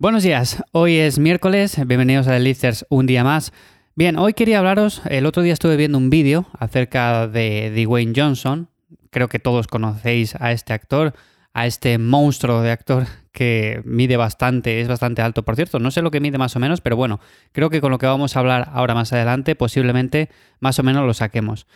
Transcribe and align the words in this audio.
Buenos 0.00 0.22
días, 0.22 0.62
hoy 0.70 0.94
es 0.94 1.18
miércoles, 1.18 1.76
bienvenidos 1.84 2.28
a 2.28 2.38
Lifters 2.38 2.86
un 2.88 3.06
día 3.06 3.24
más. 3.24 3.52
Bien, 3.96 4.16
hoy 4.16 4.32
quería 4.32 4.60
hablaros, 4.60 5.02
el 5.10 5.26
otro 5.26 5.42
día 5.42 5.52
estuve 5.52 5.76
viendo 5.76 5.98
un 5.98 6.08
vídeo 6.08 6.46
acerca 6.56 7.26
de 7.26 7.72
Dwayne 7.84 8.12
Johnson, 8.14 8.68
creo 9.10 9.26
que 9.26 9.40
todos 9.40 9.66
conocéis 9.66 10.36
a 10.36 10.52
este 10.52 10.72
actor, 10.72 11.14
a 11.52 11.66
este 11.66 11.98
monstruo 11.98 12.62
de 12.62 12.70
actor 12.70 13.06
que 13.32 13.82
mide 13.84 14.16
bastante, 14.16 14.80
es 14.80 14.86
bastante 14.86 15.20
alto, 15.20 15.42
por 15.42 15.56
cierto, 15.56 15.80
no 15.80 15.90
sé 15.90 16.00
lo 16.00 16.12
que 16.12 16.20
mide 16.20 16.38
más 16.38 16.54
o 16.54 16.60
menos, 16.60 16.80
pero 16.80 16.94
bueno, 16.94 17.18
creo 17.50 17.68
que 17.68 17.80
con 17.80 17.90
lo 17.90 17.98
que 17.98 18.06
vamos 18.06 18.36
a 18.36 18.38
hablar 18.38 18.70
ahora 18.74 18.94
más 18.94 19.12
adelante 19.12 19.56
posiblemente 19.56 20.28
más 20.60 20.78
o 20.78 20.84
menos 20.84 21.04
lo 21.08 21.12
saquemos. 21.12 21.66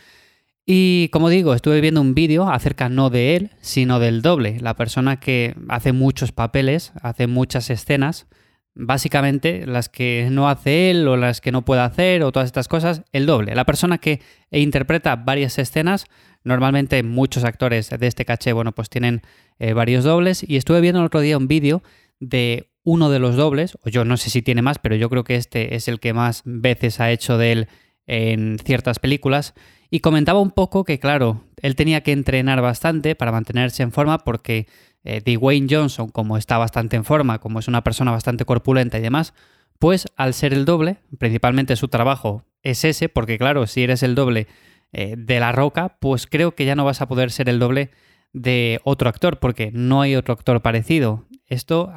Y 0.65 1.09
como 1.09 1.29
digo, 1.29 1.53
estuve 1.53 1.81
viendo 1.81 1.99
un 1.99 2.15
vídeo 2.15 2.49
acerca 2.49 2.87
no 2.87 3.09
de 3.09 3.35
él, 3.35 3.51
sino 3.59 3.99
del 3.99 4.21
doble, 4.21 4.59
la 4.61 4.75
persona 4.75 5.19
que 5.19 5.55
hace 5.67 5.91
muchos 5.91 6.31
papeles, 6.31 6.93
hace 7.01 7.27
muchas 7.27 7.69
escenas, 7.69 8.27
básicamente 8.73 9.67
las 9.67 9.89
que 9.89 10.29
no 10.31 10.49
hace 10.49 10.89
él 10.89 11.07
o 11.07 11.17
las 11.17 11.41
que 11.41 11.51
no 11.51 11.65
puede 11.65 11.81
hacer 11.81 12.23
o 12.23 12.31
todas 12.31 12.47
estas 12.47 12.69
cosas, 12.69 13.03
el 13.11 13.25
doble, 13.25 13.55
la 13.55 13.65
persona 13.65 13.97
que 13.97 14.21
interpreta 14.51 15.17
varias 15.17 15.59
escenas, 15.59 16.05
normalmente 16.45 17.03
muchos 17.03 17.43
actores 17.43 17.89
de 17.89 18.07
este 18.07 18.23
caché, 18.23 18.53
bueno, 18.53 18.71
pues 18.71 18.89
tienen 18.89 19.21
eh, 19.59 19.73
varios 19.73 20.05
dobles. 20.05 20.47
Y 20.47 20.55
estuve 20.55 20.81
viendo 20.81 20.99
el 21.01 21.05
otro 21.05 21.19
día 21.19 21.37
un 21.37 21.47
vídeo 21.47 21.83
de 22.19 22.69
uno 22.83 23.09
de 23.09 23.19
los 23.19 23.35
dobles, 23.35 23.77
o 23.83 23.89
yo 23.89 24.05
no 24.05 24.17
sé 24.17 24.29
si 24.29 24.41
tiene 24.41 24.61
más, 24.61 24.79
pero 24.79 24.95
yo 24.95 25.09
creo 25.09 25.23
que 25.23 25.35
este 25.35 25.75
es 25.75 25.87
el 25.87 25.99
que 25.99 26.13
más 26.13 26.41
veces 26.45 26.99
ha 26.99 27.11
hecho 27.11 27.37
de 27.37 27.51
él 27.51 27.67
en 28.05 28.59
ciertas 28.59 28.99
películas 28.99 29.53
y 29.93 29.99
comentaba 29.99 30.39
un 30.39 30.49
poco 30.49 30.85
que, 30.85 30.97
claro, 30.97 31.43
él 31.61 31.75
tenía 31.75 32.01
que 32.01 32.13
entrenar 32.13 32.63
bastante 32.63 33.13
para 33.13 33.31
mantenerse 33.31 33.83
en 33.83 33.91
forma 33.91 34.17
porque 34.17 34.65
eh, 35.03 35.21
Dwayne 35.21 35.67
Johnson, 35.69 36.09
como 36.09 36.35
está 36.35 36.57
bastante 36.57 36.95
en 36.95 37.05
forma, 37.05 37.37
como 37.37 37.59
es 37.59 37.67
una 37.67 37.83
persona 37.83 38.09
bastante 38.09 38.43
corpulenta 38.43 38.97
y 38.97 39.03
demás, 39.03 39.35
pues 39.77 40.07
al 40.15 40.33
ser 40.33 40.51
el 40.51 40.65
doble, 40.65 40.97
principalmente 41.19 41.75
su 41.75 41.89
trabajo 41.89 42.43
es 42.63 42.83
ese, 42.85 43.07
porque 43.07 43.37
claro, 43.37 43.67
si 43.67 43.83
eres 43.83 44.01
el 44.01 44.15
doble 44.15 44.47
eh, 44.93 45.13
de 45.15 45.39
la 45.39 45.51
roca, 45.51 45.95
pues 45.99 46.25
creo 46.25 46.55
que 46.55 46.65
ya 46.65 46.73
no 46.73 46.85
vas 46.85 47.01
a 47.01 47.07
poder 47.07 47.29
ser 47.29 47.47
el 47.47 47.59
doble 47.59 47.91
de 48.33 48.79
otro 48.85 49.09
actor, 49.09 49.37
porque 49.37 49.69
no 49.73 50.01
hay 50.01 50.15
otro 50.15 50.33
actor 50.33 50.63
parecido. 50.63 51.27
Esto 51.45 51.93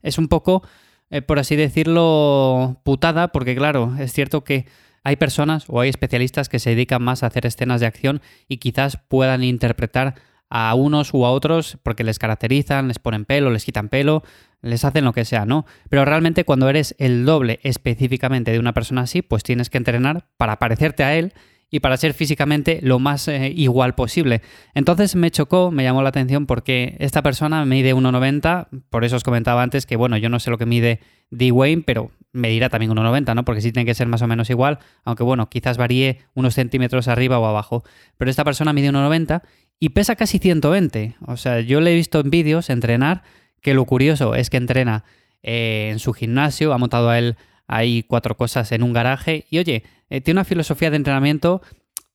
es 0.00 0.16
un 0.16 0.28
poco, 0.28 0.62
eh, 1.10 1.20
por 1.20 1.38
así 1.38 1.56
decirlo, 1.56 2.80
putada, 2.84 3.28
porque 3.28 3.54
claro, 3.54 3.94
es 3.98 4.14
cierto 4.14 4.44
que 4.44 4.64
hay 5.04 5.16
personas 5.16 5.64
o 5.68 5.80
hay 5.80 5.90
especialistas 5.90 6.48
que 6.48 6.58
se 6.58 6.70
dedican 6.70 7.02
más 7.02 7.22
a 7.22 7.26
hacer 7.26 7.46
escenas 7.46 7.80
de 7.80 7.86
acción 7.86 8.22
y 8.48 8.56
quizás 8.56 8.98
puedan 9.08 9.44
interpretar 9.44 10.14
a 10.50 10.74
unos 10.74 11.12
u 11.12 11.24
a 11.26 11.30
otros 11.30 11.78
porque 11.82 12.04
les 12.04 12.18
caracterizan, 12.18 12.88
les 12.88 12.98
ponen 12.98 13.24
pelo, 13.24 13.50
les 13.50 13.64
quitan 13.64 13.88
pelo, 13.88 14.22
les 14.62 14.84
hacen 14.84 15.04
lo 15.04 15.12
que 15.12 15.24
sea, 15.24 15.46
¿no? 15.46 15.66
Pero 15.90 16.04
realmente 16.04 16.44
cuando 16.44 16.68
eres 16.68 16.94
el 16.98 17.24
doble 17.24 17.60
específicamente 17.62 18.50
de 18.50 18.58
una 18.58 18.72
persona 18.72 19.02
así, 19.02 19.20
pues 19.20 19.42
tienes 19.42 19.68
que 19.68 19.78
entrenar 19.78 20.26
para 20.36 20.58
parecerte 20.58 21.04
a 21.04 21.14
él 21.14 21.34
y 21.70 21.80
para 21.80 21.96
ser 21.96 22.14
físicamente 22.14 22.78
lo 22.82 22.98
más 22.98 23.26
eh, 23.28 23.52
igual 23.54 23.94
posible. 23.94 24.42
Entonces 24.74 25.16
me 25.16 25.30
chocó, 25.30 25.70
me 25.70 25.82
llamó 25.82 26.02
la 26.02 26.10
atención 26.10 26.46
porque 26.46 26.96
esta 27.00 27.20
persona 27.20 27.64
mide 27.64 27.94
1,90, 27.94 28.68
por 28.90 29.04
eso 29.04 29.16
os 29.16 29.24
comentaba 29.24 29.62
antes 29.62 29.84
que 29.84 29.96
bueno, 29.96 30.16
yo 30.16 30.28
no 30.28 30.38
sé 30.38 30.50
lo 30.50 30.58
que 30.58 30.66
mide 30.66 31.00
Dwayne, 31.30 31.82
pero 31.84 32.12
me 32.34 32.48
dirá 32.48 32.68
también 32.68 32.90
1,90, 32.92 33.34
¿no? 33.34 33.44
Porque 33.44 33.60
sí 33.60 33.72
tiene 33.72 33.86
que 33.86 33.94
ser 33.94 34.08
más 34.08 34.20
o 34.20 34.26
menos 34.26 34.50
igual, 34.50 34.80
aunque 35.04 35.22
bueno, 35.22 35.48
quizás 35.48 35.78
varíe 35.78 36.18
unos 36.34 36.54
centímetros 36.54 37.08
arriba 37.08 37.38
o 37.38 37.46
abajo. 37.46 37.84
Pero 38.18 38.30
esta 38.30 38.44
persona 38.44 38.72
mide 38.72 38.90
1,90 38.90 39.42
y 39.78 39.90
pesa 39.90 40.16
casi 40.16 40.38
120. 40.40 41.16
O 41.26 41.36
sea, 41.36 41.60
yo 41.60 41.80
le 41.80 41.92
he 41.92 41.94
visto 41.94 42.20
en 42.20 42.30
vídeos 42.30 42.70
entrenar, 42.70 43.22
que 43.62 43.72
lo 43.72 43.84
curioso 43.86 44.34
es 44.34 44.50
que 44.50 44.56
entrena 44.56 45.04
eh, 45.42 45.90
en 45.92 46.00
su 46.00 46.12
gimnasio, 46.12 46.72
ha 46.72 46.78
montado 46.78 47.08
a 47.08 47.18
él 47.18 47.36
ahí 47.68 48.02
cuatro 48.02 48.36
cosas 48.36 48.72
en 48.72 48.82
un 48.82 48.92
garaje 48.92 49.46
y 49.48 49.58
oye, 49.58 49.84
eh, 50.10 50.20
tiene 50.20 50.40
una 50.40 50.44
filosofía 50.44 50.90
de 50.90 50.96
entrenamiento 50.96 51.62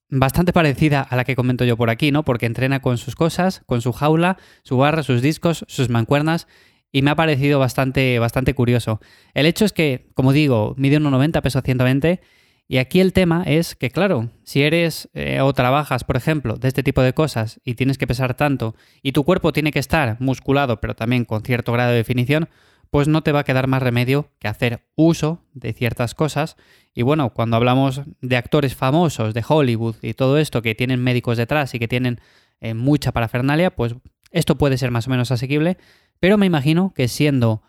bastante 0.09 0.51
parecida 0.51 1.01
a 1.01 1.15
la 1.15 1.23
que 1.23 1.35
comento 1.35 1.63
yo 1.63 1.77
por 1.77 1.89
aquí, 1.89 2.11
¿no? 2.11 2.23
Porque 2.23 2.45
entrena 2.45 2.81
con 2.81 2.97
sus 2.97 3.15
cosas, 3.15 3.61
con 3.65 3.81
su 3.81 3.93
jaula, 3.93 4.37
su 4.63 4.77
barra, 4.77 5.01
sus 5.03 5.21
discos, 5.21 5.65
sus 5.67 5.89
mancuernas 5.89 6.47
y 6.91 7.01
me 7.01 7.11
ha 7.11 7.15
parecido 7.15 7.59
bastante, 7.59 8.19
bastante 8.19 8.53
curioso. 8.53 8.99
El 9.33 9.45
hecho 9.45 9.65
es 9.65 9.73
que, 9.73 10.09
como 10.13 10.33
digo, 10.33 10.73
mide 10.77 10.99
1,90, 10.99 11.41
peso 11.41 11.61
120, 11.61 12.21
y 12.67 12.77
aquí 12.77 12.99
el 12.99 13.13
tema 13.13 13.43
es 13.47 13.75
que, 13.75 13.89
claro, 13.89 14.29
si 14.43 14.61
eres 14.61 15.09
eh, 15.13 15.41
o 15.41 15.53
trabajas, 15.53 16.03
por 16.03 16.17
ejemplo, 16.17 16.55
de 16.55 16.67
este 16.67 16.83
tipo 16.83 17.01
de 17.01 17.13
cosas 17.13 17.59
y 17.63 17.73
tienes 17.73 17.97
que 17.97 18.05
pesar 18.05 18.35
tanto, 18.35 18.75
y 19.01 19.11
tu 19.11 19.23
cuerpo 19.23 19.51
tiene 19.51 19.71
que 19.71 19.79
estar 19.79 20.17
musculado, 20.19 20.79
pero 20.79 20.95
también 20.95 21.25
con 21.25 21.41
cierto 21.41 21.73
grado 21.73 21.91
de 21.91 21.97
definición, 21.97 22.47
pues 22.91 23.07
no 23.07 23.21
te 23.21 23.31
va 23.31 23.39
a 23.39 23.43
quedar 23.43 23.67
más 23.67 23.83
remedio 23.83 24.29
que 24.39 24.47
hacer 24.47 24.87
uso 24.95 25.43
de 25.53 25.73
ciertas 25.73 26.15
cosas. 26.15 26.57
Y 26.93 27.03
bueno, 27.03 27.31
cuando 27.31 27.55
hablamos 27.57 28.01
de 28.21 28.37
actores 28.37 28.75
famosos 28.75 29.33
de 29.33 29.43
Hollywood 29.47 29.95
y 30.01 30.13
todo 30.13 30.37
esto 30.37 30.61
que 30.61 30.75
tienen 30.75 31.03
médicos 31.03 31.37
detrás 31.37 31.73
y 31.75 31.79
que 31.79 31.87
tienen 31.87 32.19
eh, 32.61 32.73
mucha 32.73 33.11
parafernalia, 33.11 33.75
pues 33.75 33.95
esto 34.31 34.57
puede 34.57 34.77
ser 34.77 34.91
más 34.91 35.07
o 35.07 35.09
menos 35.09 35.31
asequible, 35.31 35.77
pero 36.19 36.37
me 36.37 36.45
imagino 36.45 36.93
que 36.95 37.07
siendo 37.07 37.63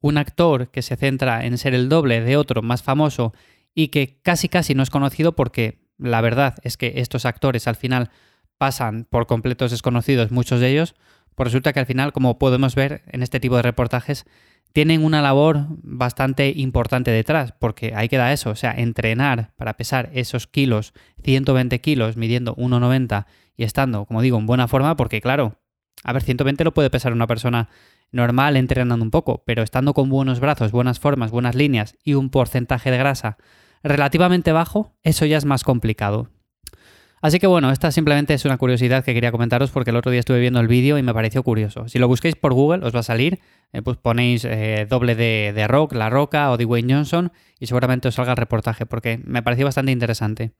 un 0.00 0.18
actor 0.18 0.70
que 0.70 0.82
se 0.82 0.96
centra 0.96 1.46
en 1.46 1.56
ser 1.56 1.74
el 1.74 1.88
doble 1.88 2.20
de 2.20 2.36
otro 2.36 2.62
más 2.62 2.82
famoso 2.82 3.32
y 3.74 3.88
que 3.88 4.20
casi 4.22 4.48
casi 4.48 4.74
no 4.74 4.82
es 4.82 4.90
conocido 4.90 5.34
porque 5.34 5.84
la 5.98 6.20
verdad 6.20 6.56
es 6.62 6.76
que 6.76 6.94
estos 6.96 7.24
actores 7.24 7.66
al 7.66 7.76
final 7.76 8.10
pasan 8.58 9.06
por 9.08 9.26
completos 9.26 9.70
desconocidos, 9.70 10.30
muchos 10.30 10.60
de 10.60 10.70
ellos, 10.70 10.94
pues 11.34 11.48
resulta 11.48 11.72
que 11.72 11.80
al 11.80 11.86
final, 11.86 12.12
como 12.12 12.38
podemos 12.38 12.74
ver 12.74 13.02
en 13.06 13.22
este 13.22 13.40
tipo 13.40 13.56
de 13.56 13.62
reportajes, 13.62 14.26
tienen 14.72 15.04
una 15.04 15.22
labor 15.22 15.66
bastante 15.82 16.52
importante 16.54 17.10
detrás, 17.10 17.52
porque 17.58 17.92
ahí 17.94 18.08
queda 18.08 18.32
eso, 18.32 18.50
o 18.50 18.56
sea, 18.56 18.72
entrenar 18.72 19.52
para 19.56 19.76
pesar 19.76 20.10
esos 20.14 20.46
kilos, 20.46 20.92
120 21.22 21.80
kilos, 21.80 22.16
midiendo 22.16 22.56
1,90 22.56 23.26
y 23.56 23.64
estando, 23.64 24.04
como 24.04 24.20
digo, 24.20 24.38
en 24.38 24.46
buena 24.46 24.66
forma, 24.66 24.96
porque 24.96 25.20
claro, 25.20 25.60
a 26.04 26.12
ver, 26.12 26.22
120 26.22 26.62
lo 26.64 26.74
puede 26.74 26.90
pesar 26.90 27.12
una 27.12 27.26
persona 27.26 27.68
normal 28.12 28.56
entrenando 28.56 29.02
un 29.02 29.10
poco, 29.10 29.42
pero 29.44 29.62
estando 29.62 29.94
con 29.94 30.08
buenos 30.08 30.38
brazos, 30.38 30.70
buenas 30.70 31.00
formas, 31.00 31.30
buenas 31.30 31.54
líneas 31.54 31.96
y 32.04 32.14
un 32.14 32.30
porcentaje 32.30 32.90
de 32.90 32.98
grasa 32.98 33.38
relativamente 33.82 34.52
bajo, 34.52 34.92
eso 35.02 35.26
ya 35.26 35.36
es 35.36 35.44
más 35.44 35.64
complicado. 35.64 36.28
Así 37.20 37.38
que 37.38 37.46
bueno, 37.46 37.70
esta 37.70 37.90
simplemente 37.90 38.34
es 38.34 38.44
una 38.44 38.58
curiosidad 38.58 39.02
que 39.02 39.14
quería 39.14 39.32
comentaros 39.32 39.70
porque 39.70 39.90
el 39.90 39.96
otro 39.96 40.10
día 40.12 40.20
estuve 40.20 40.40
viendo 40.40 40.60
el 40.60 40.68
vídeo 40.68 40.98
y 40.98 41.02
me 41.02 41.14
pareció 41.14 41.42
curioso. 41.42 41.88
Si 41.88 41.98
lo 41.98 42.06
busquéis 42.06 42.36
por 42.36 42.52
Google 42.52 42.84
os 42.84 42.94
va 42.94 43.00
a 43.00 43.02
salir, 43.02 43.40
eh, 43.72 43.80
pues 43.80 43.96
ponéis 43.96 44.44
eh, 44.44 44.86
doble 44.88 45.14
de, 45.14 45.54
de, 45.54 45.66
Rock, 45.66 45.94
La 45.94 46.10
Roca 46.10 46.50
o 46.50 46.58
de 46.58 46.66
Wayne 46.66 46.92
Johnson 46.92 47.32
y 47.58 47.66
seguramente 47.66 48.08
os 48.08 48.14
salga 48.14 48.32
el 48.32 48.36
reportaje 48.36 48.84
porque 48.84 49.18
me 49.24 49.42
pareció 49.42 49.64
bastante 49.64 49.90
interesante. 49.90 50.52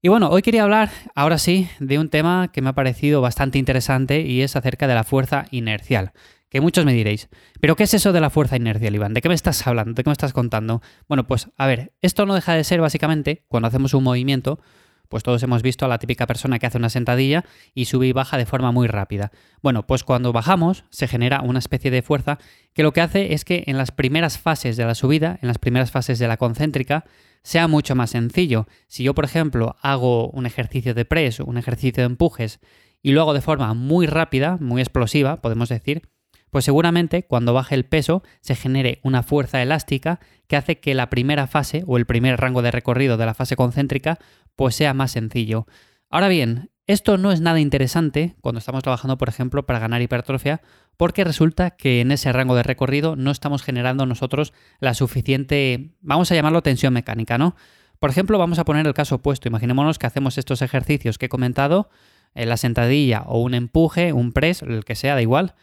Y 0.00 0.06
bueno, 0.06 0.28
hoy 0.28 0.42
quería 0.42 0.62
hablar, 0.62 0.90
ahora 1.16 1.38
sí, 1.38 1.68
de 1.80 1.98
un 1.98 2.08
tema 2.08 2.52
que 2.52 2.62
me 2.62 2.68
ha 2.68 2.72
parecido 2.72 3.20
bastante 3.20 3.58
interesante 3.58 4.20
y 4.20 4.42
es 4.42 4.54
acerca 4.54 4.86
de 4.86 4.94
la 4.94 5.02
fuerza 5.02 5.46
inercial. 5.50 6.12
Que 6.50 6.60
muchos 6.60 6.84
me 6.84 6.92
diréis, 6.92 7.28
¿pero 7.60 7.74
qué 7.74 7.82
es 7.82 7.94
eso 7.94 8.12
de 8.12 8.20
la 8.20 8.30
fuerza 8.30 8.56
inercial, 8.56 8.94
Iván? 8.94 9.12
¿De 9.12 9.20
qué 9.20 9.28
me 9.28 9.34
estás 9.34 9.66
hablando? 9.66 9.94
¿De 9.94 10.04
qué 10.04 10.08
me 10.08 10.12
estás 10.12 10.32
contando? 10.32 10.82
Bueno, 11.08 11.26
pues 11.26 11.50
a 11.56 11.66
ver, 11.66 11.94
esto 12.00 12.26
no 12.26 12.36
deja 12.36 12.54
de 12.54 12.62
ser 12.62 12.80
básicamente, 12.80 13.44
cuando 13.48 13.66
hacemos 13.66 13.92
un 13.92 14.04
movimiento, 14.04 14.60
pues 15.08 15.22
todos 15.22 15.42
hemos 15.42 15.62
visto 15.62 15.84
a 15.84 15.88
la 15.88 15.98
típica 15.98 16.26
persona 16.26 16.58
que 16.58 16.66
hace 16.66 16.78
una 16.78 16.90
sentadilla 16.90 17.44
y 17.74 17.86
sube 17.86 18.06
y 18.06 18.12
baja 18.12 18.36
de 18.36 18.46
forma 18.46 18.72
muy 18.72 18.86
rápida. 18.86 19.32
Bueno, 19.62 19.86
pues 19.86 20.04
cuando 20.04 20.32
bajamos 20.32 20.84
se 20.90 21.08
genera 21.08 21.40
una 21.40 21.58
especie 21.58 21.90
de 21.90 22.02
fuerza 22.02 22.38
que 22.74 22.82
lo 22.82 22.92
que 22.92 23.00
hace 23.00 23.34
es 23.34 23.44
que 23.44 23.64
en 23.66 23.78
las 23.78 23.90
primeras 23.90 24.38
fases 24.38 24.76
de 24.76 24.84
la 24.84 24.94
subida, 24.94 25.38
en 25.42 25.48
las 25.48 25.58
primeras 25.58 25.90
fases 25.90 26.18
de 26.18 26.28
la 26.28 26.36
concéntrica, 26.36 27.04
sea 27.42 27.68
mucho 27.68 27.94
más 27.94 28.10
sencillo. 28.10 28.66
Si 28.86 29.04
yo, 29.04 29.14
por 29.14 29.24
ejemplo, 29.24 29.76
hago 29.80 30.28
un 30.30 30.46
ejercicio 30.46 30.94
de 30.94 31.04
press, 31.04 31.40
un 31.40 31.56
ejercicio 31.56 32.02
de 32.02 32.06
empujes, 32.06 32.60
y 33.02 33.12
lo 33.12 33.22
hago 33.22 33.34
de 33.34 33.40
forma 33.40 33.74
muy 33.74 34.06
rápida, 34.06 34.58
muy 34.60 34.82
explosiva, 34.82 35.40
podemos 35.40 35.68
decir, 35.68 36.02
pues 36.50 36.64
seguramente 36.64 37.24
cuando 37.24 37.52
baje 37.52 37.74
el 37.74 37.84
peso 37.84 38.22
se 38.40 38.54
genere 38.54 39.00
una 39.02 39.22
fuerza 39.22 39.62
elástica 39.62 40.20
que 40.46 40.56
hace 40.56 40.80
que 40.80 40.94
la 40.94 41.10
primera 41.10 41.46
fase 41.46 41.84
o 41.86 41.98
el 41.98 42.06
primer 42.06 42.40
rango 42.40 42.62
de 42.62 42.70
recorrido 42.70 43.16
de 43.16 43.26
la 43.26 43.34
fase 43.34 43.56
concéntrica 43.56 44.18
pues 44.58 44.74
sea 44.74 44.92
más 44.92 45.12
sencillo. 45.12 45.68
Ahora 46.10 46.26
bien, 46.26 46.70
esto 46.88 47.16
no 47.16 47.30
es 47.30 47.40
nada 47.40 47.60
interesante 47.60 48.34
cuando 48.40 48.58
estamos 48.58 48.82
trabajando, 48.82 49.16
por 49.16 49.28
ejemplo, 49.28 49.64
para 49.64 49.78
ganar 49.78 50.02
hipertrofia, 50.02 50.62
porque 50.96 51.22
resulta 51.22 51.70
que 51.70 52.00
en 52.00 52.10
ese 52.10 52.32
rango 52.32 52.56
de 52.56 52.64
recorrido 52.64 53.14
no 53.14 53.30
estamos 53.30 53.62
generando 53.62 54.04
nosotros 54.04 54.52
la 54.80 54.94
suficiente, 54.94 55.92
vamos 56.00 56.32
a 56.32 56.34
llamarlo 56.34 56.60
tensión 56.60 56.92
mecánica, 56.92 57.38
¿no? 57.38 57.54
Por 58.00 58.10
ejemplo, 58.10 58.36
vamos 58.36 58.58
a 58.58 58.64
poner 58.64 58.84
el 58.84 58.94
caso 58.94 59.14
opuesto. 59.16 59.46
Imaginémonos 59.46 59.96
que 59.96 60.08
hacemos 60.08 60.38
estos 60.38 60.60
ejercicios 60.60 61.18
que 61.18 61.26
he 61.26 61.28
comentado, 61.28 61.88
en 62.34 62.42
eh, 62.42 62.46
la 62.46 62.56
sentadilla 62.56 63.22
o 63.26 63.40
un 63.40 63.54
empuje, 63.54 64.12
un 64.12 64.32
press, 64.32 64.62
el 64.62 64.84
que 64.84 64.96
sea, 64.96 65.14
da 65.14 65.22
igual. 65.22 65.54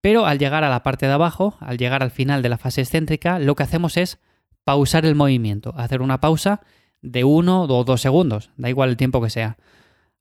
Pero 0.00 0.26
al 0.26 0.38
llegar 0.38 0.62
a 0.62 0.70
la 0.70 0.84
parte 0.84 1.06
de 1.06 1.12
abajo, 1.12 1.56
al 1.58 1.76
llegar 1.76 2.04
al 2.04 2.12
final 2.12 2.40
de 2.40 2.50
la 2.50 2.58
fase 2.58 2.82
excéntrica, 2.82 3.40
lo 3.40 3.56
que 3.56 3.64
hacemos 3.64 3.96
es 3.96 4.20
pausar 4.62 5.04
el 5.04 5.16
movimiento, 5.16 5.74
hacer 5.76 6.02
una 6.02 6.20
pausa 6.20 6.60
de 7.02 7.24
uno 7.24 7.62
o 7.62 7.84
dos 7.84 8.00
segundos, 8.00 8.50
da 8.56 8.68
igual 8.68 8.90
el 8.90 8.96
tiempo 8.96 9.22
que 9.22 9.30
sea. 9.30 9.56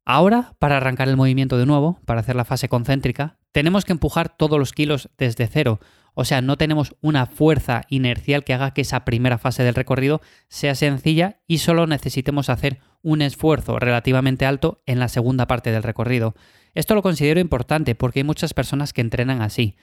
Ahora, 0.05 0.55
para 0.59 0.77
arrancar 0.77 1.09
el 1.09 1.17
movimiento 1.17 1.57
de 1.57 1.65
nuevo, 1.65 1.99
para 2.05 2.21
hacer 2.21 2.35
la 2.35 2.45
fase 2.45 2.69
concéntrica, 2.69 3.39
tenemos 3.51 3.83
que 3.83 3.91
empujar 3.91 4.29
todos 4.29 4.57
los 4.57 4.71
kilos 4.71 5.09
desde 5.17 5.47
cero. 5.47 5.81
O 6.13 6.25
sea, 6.25 6.41
no 6.41 6.57
tenemos 6.57 6.95
una 7.01 7.25
fuerza 7.25 7.81
inercial 7.89 8.43
que 8.43 8.53
haga 8.53 8.71
que 8.71 8.81
esa 8.81 9.03
primera 9.03 9.37
fase 9.37 9.63
del 9.63 9.75
recorrido 9.75 10.21
sea 10.47 10.75
sencilla 10.75 11.41
y 11.45 11.57
solo 11.57 11.87
necesitemos 11.87 12.49
hacer 12.49 12.79
un 13.01 13.21
esfuerzo 13.21 13.79
relativamente 13.79 14.45
alto 14.45 14.81
en 14.85 14.99
la 14.99 15.09
segunda 15.09 15.45
parte 15.45 15.71
del 15.71 15.83
recorrido. 15.83 16.35
Esto 16.73 16.95
lo 16.95 17.01
considero 17.01 17.39
importante 17.39 17.93
porque 17.93 18.21
hay 18.21 18.23
muchas 18.23 18.53
personas 18.53 18.93
que 18.93 19.01
entrenan 19.01 19.41
así. 19.41 19.75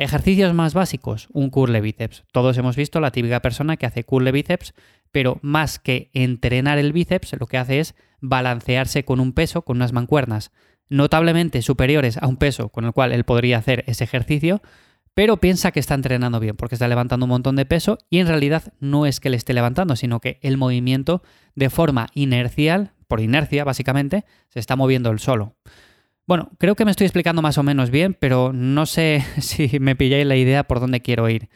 Ejercicios 0.00 0.54
más 0.54 0.74
básicos, 0.74 1.26
un 1.32 1.50
curl 1.50 1.80
bíceps. 1.80 2.22
Todos 2.30 2.56
hemos 2.56 2.76
visto 2.76 3.00
la 3.00 3.10
típica 3.10 3.42
persona 3.42 3.76
que 3.76 3.84
hace 3.84 4.04
curl 4.04 4.30
bíceps, 4.30 4.72
pero 5.10 5.40
más 5.42 5.80
que 5.80 6.10
entrenar 6.14 6.78
el 6.78 6.92
bíceps, 6.92 7.34
lo 7.40 7.48
que 7.48 7.58
hace 7.58 7.80
es 7.80 7.96
balancearse 8.20 9.04
con 9.04 9.18
un 9.18 9.32
peso, 9.32 9.62
con 9.62 9.78
unas 9.78 9.92
mancuernas 9.92 10.52
notablemente 10.88 11.62
superiores 11.62 12.16
a 12.16 12.28
un 12.28 12.36
peso 12.36 12.68
con 12.68 12.84
el 12.84 12.92
cual 12.92 13.12
él 13.12 13.24
podría 13.24 13.58
hacer 13.58 13.82
ese 13.88 14.04
ejercicio, 14.04 14.62
pero 15.14 15.38
piensa 15.38 15.72
que 15.72 15.80
está 15.80 15.94
entrenando 15.94 16.38
bien 16.38 16.56
porque 16.56 16.76
está 16.76 16.86
levantando 16.86 17.26
un 17.26 17.30
montón 17.30 17.56
de 17.56 17.66
peso 17.66 17.98
y 18.08 18.20
en 18.20 18.28
realidad 18.28 18.72
no 18.78 19.04
es 19.04 19.18
que 19.18 19.30
le 19.30 19.36
esté 19.36 19.52
levantando, 19.52 19.96
sino 19.96 20.20
que 20.20 20.38
el 20.42 20.56
movimiento 20.56 21.22
de 21.56 21.70
forma 21.70 22.06
inercial, 22.14 22.92
por 23.08 23.20
inercia 23.20 23.64
básicamente, 23.64 24.24
se 24.48 24.60
está 24.60 24.76
moviendo 24.76 25.10
él 25.10 25.18
solo. 25.18 25.56
Bueno, 26.28 26.50
creo 26.58 26.76
que 26.76 26.84
me 26.84 26.90
estoy 26.90 27.06
explicando 27.06 27.40
más 27.40 27.56
o 27.56 27.62
menos 27.62 27.88
bien, 27.90 28.12
pero 28.12 28.52
no 28.52 28.84
sé 28.84 29.24
si 29.40 29.80
me 29.80 29.96
pilláis 29.96 30.26
la 30.26 30.36
idea 30.36 30.64
por 30.64 30.78
dónde 30.78 31.00
quiero 31.00 31.26
ir. 31.30 31.48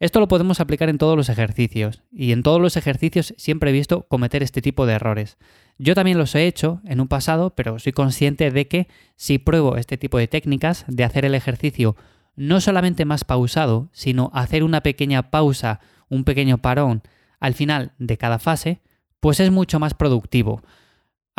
Esto 0.00 0.20
lo 0.20 0.26
podemos 0.26 0.58
aplicar 0.58 0.88
en 0.88 0.96
todos 0.96 1.18
los 1.18 1.28
ejercicios, 1.28 2.02
y 2.10 2.32
en 2.32 2.42
todos 2.42 2.58
los 2.58 2.78
ejercicios 2.78 3.34
siempre 3.36 3.68
he 3.68 3.74
visto 3.74 4.06
cometer 4.08 4.42
este 4.42 4.62
tipo 4.62 4.86
de 4.86 4.94
errores. 4.94 5.36
Yo 5.76 5.94
también 5.94 6.16
los 6.16 6.34
he 6.34 6.46
hecho 6.46 6.80
en 6.86 7.02
un 7.02 7.08
pasado, 7.08 7.50
pero 7.54 7.78
soy 7.78 7.92
consciente 7.92 8.50
de 8.50 8.66
que 8.68 8.88
si 9.16 9.36
pruebo 9.36 9.76
este 9.76 9.98
tipo 9.98 10.16
de 10.16 10.28
técnicas, 10.28 10.86
de 10.88 11.04
hacer 11.04 11.26
el 11.26 11.34
ejercicio 11.34 11.94
no 12.36 12.62
solamente 12.62 13.04
más 13.04 13.24
pausado, 13.24 13.90
sino 13.92 14.30
hacer 14.32 14.64
una 14.64 14.82
pequeña 14.82 15.30
pausa, 15.30 15.80
un 16.08 16.24
pequeño 16.24 16.56
parón 16.56 17.02
al 17.38 17.52
final 17.52 17.92
de 17.98 18.16
cada 18.16 18.38
fase, 18.38 18.80
pues 19.20 19.40
es 19.40 19.50
mucho 19.50 19.78
más 19.78 19.92
productivo. 19.92 20.62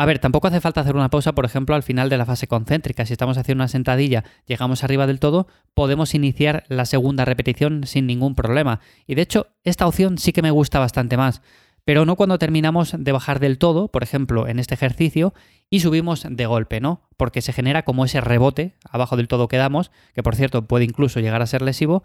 A 0.00 0.06
ver, 0.06 0.20
tampoco 0.20 0.46
hace 0.46 0.60
falta 0.60 0.80
hacer 0.80 0.94
una 0.94 1.10
pausa, 1.10 1.32
por 1.32 1.44
ejemplo, 1.44 1.74
al 1.74 1.82
final 1.82 2.08
de 2.08 2.16
la 2.16 2.24
fase 2.24 2.46
concéntrica. 2.46 3.04
Si 3.04 3.12
estamos 3.12 3.36
haciendo 3.36 3.62
una 3.62 3.68
sentadilla, 3.68 4.22
llegamos 4.46 4.84
arriba 4.84 5.08
del 5.08 5.18
todo, 5.18 5.48
podemos 5.74 6.14
iniciar 6.14 6.62
la 6.68 6.84
segunda 6.84 7.24
repetición 7.24 7.84
sin 7.84 8.06
ningún 8.06 8.36
problema. 8.36 8.78
Y 9.08 9.16
de 9.16 9.22
hecho, 9.22 9.48
esta 9.64 9.88
opción 9.88 10.16
sí 10.16 10.32
que 10.32 10.40
me 10.40 10.52
gusta 10.52 10.78
bastante 10.78 11.16
más. 11.16 11.42
Pero 11.84 12.04
no 12.04 12.14
cuando 12.14 12.38
terminamos 12.38 12.94
de 12.96 13.10
bajar 13.10 13.40
del 13.40 13.58
todo, 13.58 13.88
por 13.88 14.04
ejemplo, 14.04 14.46
en 14.46 14.60
este 14.60 14.74
ejercicio, 14.74 15.34
y 15.68 15.80
subimos 15.80 16.24
de 16.30 16.46
golpe, 16.46 16.80
¿no? 16.80 17.08
Porque 17.16 17.42
se 17.42 17.52
genera 17.52 17.82
como 17.82 18.04
ese 18.04 18.20
rebote, 18.20 18.76
abajo 18.88 19.16
del 19.16 19.26
todo 19.26 19.48
quedamos, 19.48 19.90
que 20.14 20.22
por 20.22 20.36
cierto 20.36 20.68
puede 20.68 20.84
incluso 20.84 21.18
llegar 21.18 21.42
a 21.42 21.46
ser 21.46 21.62
lesivo, 21.62 22.04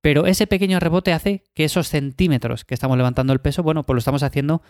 pero 0.00 0.26
ese 0.26 0.46
pequeño 0.46 0.80
rebote 0.80 1.12
hace 1.12 1.44
que 1.54 1.64
esos 1.64 1.88
centímetros 1.88 2.64
que 2.64 2.74
estamos 2.74 2.96
levantando 2.96 3.32
el 3.32 3.40
peso, 3.40 3.62
bueno, 3.62 3.84
pues 3.84 3.94
lo 3.94 3.98
estamos 3.98 4.22
haciendo 4.22 4.62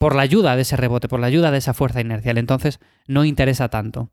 por 0.00 0.16
la 0.16 0.22
ayuda 0.22 0.56
de 0.56 0.62
ese 0.62 0.78
rebote, 0.78 1.08
por 1.08 1.20
la 1.20 1.26
ayuda 1.26 1.50
de 1.50 1.58
esa 1.58 1.74
fuerza 1.74 2.00
inercial. 2.00 2.38
Entonces 2.38 2.80
no 3.06 3.26
interesa 3.26 3.68
tanto. 3.68 4.08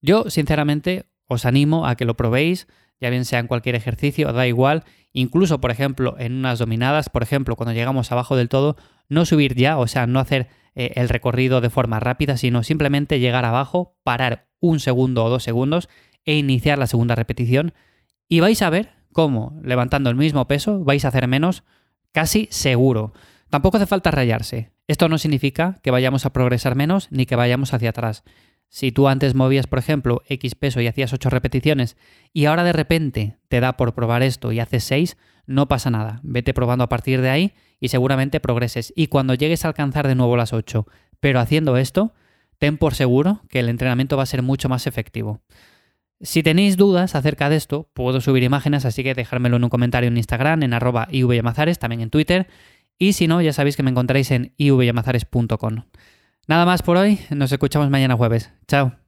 Yo, 0.00 0.30
sinceramente, 0.30 1.06
os 1.26 1.44
animo 1.44 1.88
a 1.88 1.96
que 1.96 2.04
lo 2.04 2.16
probéis, 2.16 2.68
ya 3.00 3.10
bien 3.10 3.24
sea 3.24 3.40
en 3.40 3.48
cualquier 3.48 3.74
ejercicio, 3.74 4.32
da 4.32 4.46
igual. 4.46 4.84
Incluso, 5.12 5.60
por 5.60 5.72
ejemplo, 5.72 6.14
en 6.20 6.34
unas 6.34 6.60
dominadas, 6.60 7.08
por 7.08 7.24
ejemplo, 7.24 7.56
cuando 7.56 7.72
llegamos 7.72 8.12
abajo 8.12 8.36
del 8.36 8.48
todo, 8.48 8.76
no 9.08 9.24
subir 9.26 9.56
ya, 9.56 9.78
o 9.78 9.88
sea, 9.88 10.06
no 10.06 10.20
hacer 10.20 10.46
eh, 10.76 10.92
el 10.94 11.08
recorrido 11.08 11.60
de 11.60 11.70
forma 11.70 11.98
rápida, 11.98 12.36
sino 12.36 12.62
simplemente 12.62 13.18
llegar 13.18 13.44
abajo, 13.44 13.96
parar 14.04 14.46
un 14.60 14.78
segundo 14.78 15.24
o 15.24 15.28
dos 15.28 15.42
segundos 15.42 15.88
e 16.24 16.36
iniciar 16.36 16.78
la 16.78 16.86
segunda 16.86 17.16
repetición. 17.16 17.74
Y 18.28 18.38
vais 18.38 18.62
a 18.62 18.70
ver 18.70 18.92
cómo, 19.12 19.58
levantando 19.64 20.08
el 20.08 20.14
mismo 20.14 20.46
peso, 20.46 20.84
vais 20.84 21.04
a 21.04 21.08
hacer 21.08 21.26
menos, 21.26 21.64
casi 22.12 22.46
seguro. 22.52 23.12
Tampoco 23.50 23.78
hace 23.78 23.86
falta 23.86 24.12
rayarse. 24.12 24.75
Esto 24.88 25.08
no 25.08 25.18
significa 25.18 25.78
que 25.82 25.90
vayamos 25.90 26.26
a 26.26 26.32
progresar 26.32 26.76
menos 26.76 27.08
ni 27.10 27.26
que 27.26 27.36
vayamos 27.36 27.74
hacia 27.74 27.90
atrás. 27.90 28.22
Si 28.68 28.92
tú 28.92 29.08
antes 29.08 29.34
movías, 29.34 29.66
por 29.66 29.78
ejemplo, 29.78 30.22
X 30.28 30.54
peso 30.54 30.80
y 30.80 30.86
hacías 30.86 31.12
8 31.12 31.30
repeticiones 31.30 31.96
y 32.32 32.46
ahora 32.46 32.64
de 32.64 32.72
repente 32.72 33.36
te 33.48 33.60
da 33.60 33.76
por 33.76 33.94
probar 33.94 34.22
esto 34.22 34.52
y 34.52 34.60
haces 34.60 34.84
6, 34.84 35.16
no 35.46 35.68
pasa 35.68 35.90
nada. 35.90 36.20
Vete 36.22 36.52
probando 36.54 36.84
a 36.84 36.88
partir 36.88 37.20
de 37.20 37.30
ahí 37.30 37.54
y 37.80 37.88
seguramente 37.88 38.40
progreses. 38.40 38.92
Y 38.96 39.06
cuando 39.06 39.34
llegues 39.34 39.64
a 39.64 39.68
alcanzar 39.68 40.08
de 40.08 40.14
nuevo 40.14 40.36
las 40.36 40.52
8, 40.52 40.86
pero 41.20 41.40
haciendo 41.40 41.76
esto, 41.76 42.12
ten 42.58 42.78
por 42.78 42.94
seguro 42.94 43.42
que 43.48 43.60
el 43.60 43.68
entrenamiento 43.68 44.16
va 44.16 44.24
a 44.24 44.26
ser 44.26 44.42
mucho 44.42 44.68
más 44.68 44.86
efectivo. 44.86 45.40
Si 46.20 46.42
tenéis 46.42 46.76
dudas 46.76 47.14
acerca 47.14 47.50
de 47.50 47.56
esto, 47.56 47.90
puedo 47.92 48.20
subir 48.22 48.42
imágenes, 48.42 48.86
así 48.86 49.02
que 49.02 49.14
dejármelo 49.14 49.56
en 49.56 49.64
un 49.64 49.70
comentario 49.70 50.08
en 50.08 50.16
Instagram, 50.16 50.62
en 50.62 50.72
arroba 50.72 51.08
ivyamazares, 51.10 51.78
también 51.78 52.00
en 52.00 52.10
Twitter 52.10 52.48
y 52.98 53.12
si 53.12 53.26
no, 53.28 53.40
ya 53.42 53.52
sabéis 53.52 53.76
que 53.76 53.82
me 53.82 53.90
encontráis 53.90 54.30
en 54.30 54.52
ivyamazares.com. 54.56 55.82
Nada 56.48 56.64
más 56.64 56.82
por 56.82 56.96
hoy, 56.96 57.18
nos 57.30 57.52
escuchamos 57.52 57.90
mañana 57.90 58.16
jueves. 58.16 58.52
Chao. 58.68 59.05